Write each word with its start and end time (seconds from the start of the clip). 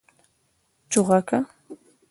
🐦 0.03 0.03
چوغکه 0.91 1.39